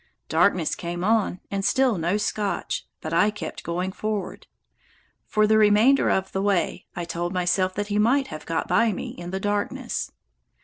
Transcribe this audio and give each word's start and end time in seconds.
Darkness 0.29 0.73
came 0.73 1.03
on 1.03 1.41
and 1.51 1.63
still 1.63 1.95
no 1.99 2.17
Scotch, 2.17 2.87
but 3.01 3.13
I 3.13 3.29
kept 3.29 3.61
going 3.61 3.91
forward. 3.91 4.47
For 5.27 5.45
the 5.45 5.59
remainder 5.59 6.09
of 6.09 6.31
the 6.31 6.41
way 6.41 6.87
I 6.95 7.05
told 7.05 7.33
myself 7.33 7.75
that 7.75 7.89
he 7.89 7.99
might 7.99 8.25
have 8.29 8.47
got 8.47 8.67
by 8.67 8.93
me 8.93 9.09
in 9.11 9.29
the 9.29 9.39
darkness. 9.39 10.11